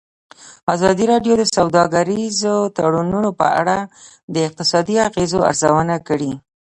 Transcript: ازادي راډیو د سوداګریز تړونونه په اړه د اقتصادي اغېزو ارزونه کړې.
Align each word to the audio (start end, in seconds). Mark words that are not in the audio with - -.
ازادي 0.73 1.05
راډیو 1.11 1.33
د 1.37 1.43
سوداګریز 1.55 2.39
تړونونه 2.75 3.29
په 3.39 3.47
اړه 3.59 3.77
د 4.33 4.35
اقتصادي 4.47 4.95
اغېزو 5.07 5.39
ارزونه 5.49 5.95
کړې. 6.07 6.31